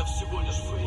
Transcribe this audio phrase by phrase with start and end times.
[0.00, 0.79] это всего лишь вы.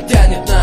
[0.00, 0.59] не тянет на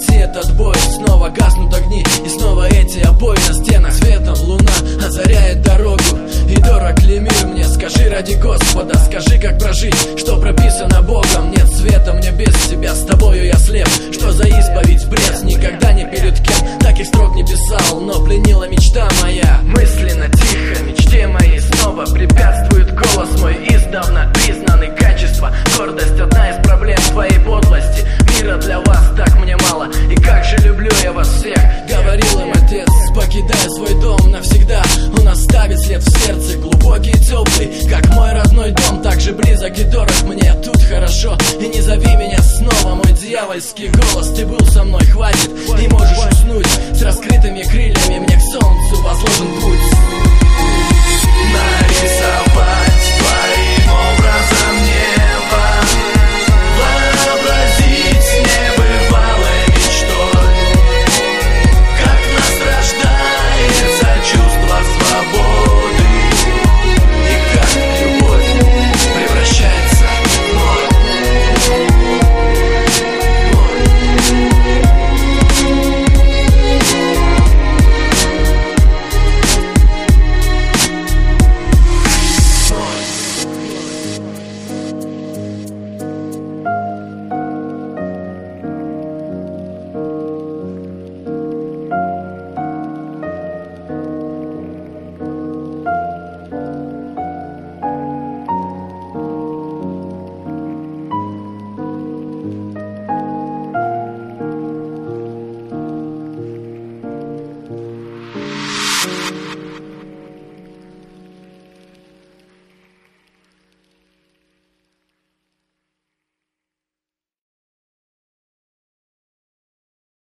[0.00, 3.92] Все этот бой Снова гаснут огни и снова эти обои на стенах.
[3.94, 4.72] Светом луна
[5.04, 6.02] озаряет дорогу
[6.48, 7.64] И дорог ли мир мне?
[7.64, 13.04] Скажи ради Господа, скажи как прожить Что прописано Богом, нет света мне без тебя С
[13.04, 15.42] тобою я слеп, что за исповедь в бред
[39.70, 41.36] дороги дорог мне тут хорошо.
[41.60, 44.32] И не зови меня снова, мой дьявольский голос.
[44.34, 45.50] Ты был со мной, хватит,
[45.80, 48.18] и можешь уснуть С раскрытыми крыльями.
[48.20, 50.29] Мне к солнцу возложен путь.